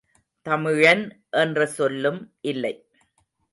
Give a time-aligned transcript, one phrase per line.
[0.45, 1.03] தமிழன்
[1.29, 2.19] என்ற சொல்லும்
[2.41, 2.73] இல்லை.